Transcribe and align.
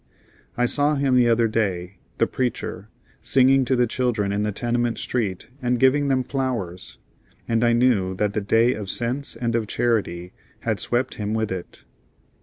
I 0.57 0.65
saw 0.65 0.95
him 0.95 1.15
the 1.15 1.29
other 1.29 1.47
day 1.47 1.97
the 2.17 2.25
preacher 2.25 2.87
singing 3.21 3.65
to 3.65 3.75
the 3.75 3.85
children 3.85 4.31
in 4.31 4.41
the 4.41 4.51
tenement 4.51 4.97
street 4.97 5.47
and 5.61 5.79
giving 5.79 6.07
them 6.07 6.23
flowers; 6.23 6.97
and 7.47 7.63
I 7.63 7.73
knew 7.73 8.15
that 8.15 8.33
the 8.33 8.41
day 8.41 8.73
of 8.73 8.89
sense 8.89 9.35
and 9.35 9.55
of 9.55 9.67
charity 9.67 10.33
had 10.61 10.79
swept 10.79 11.13
him 11.21 11.35
with 11.35 11.51
it. 11.51 11.83